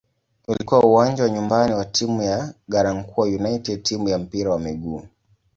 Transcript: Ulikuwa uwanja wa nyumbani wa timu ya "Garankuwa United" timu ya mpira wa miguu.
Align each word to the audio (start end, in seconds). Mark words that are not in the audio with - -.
Ulikuwa 0.47 0.83
uwanja 0.83 1.23
wa 1.23 1.29
nyumbani 1.29 1.73
wa 1.73 1.85
timu 1.85 2.21
ya 2.23 2.53
"Garankuwa 2.67 3.27
United" 3.27 3.83
timu 3.83 4.09
ya 4.09 4.19
mpira 4.19 4.49
wa 4.51 4.59
miguu. 4.59 5.03